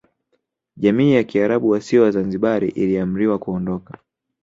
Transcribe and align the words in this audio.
Jamii 0.77 1.13
ya 1.13 1.23
Kiarabu 1.23 1.69
wasio 1.69 2.03
Wazanzibari 2.03 2.69
iliamriwa 2.69 3.39
kuondoka 3.39 3.97